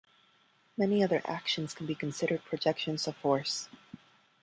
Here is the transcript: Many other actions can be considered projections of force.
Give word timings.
Many 0.77 1.03
other 1.03 1.21
actions 1.25 1.75
can 1.75 1.85
be 1.85 1.93
considered 1.93 2.43
projections 2.43 3.07
of 3.07 3.15
force. 3.17 3.69